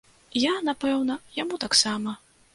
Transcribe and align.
Я, 0.43 0.53
напэўна, 0.69 1.19
яму 1.43 1.61
таксама. 1.67 2.19